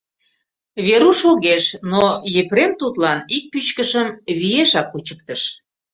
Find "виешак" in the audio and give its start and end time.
4.39-4.87